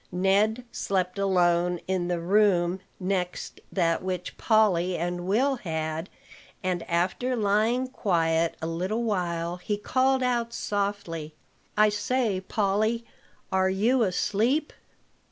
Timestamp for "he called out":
9.57-10.53